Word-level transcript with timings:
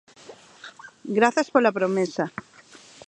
Grazas 1.17 1.47
pola 1.53 1.75
promesa. 1.77 2.25